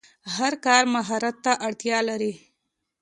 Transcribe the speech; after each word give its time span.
هر 0.35 0.53
کار 0.65 0.83
مهارت 0.95 1.35
ته 1.45 1.51
اړتیا 1.67 1.97
لري. 2.09 2.33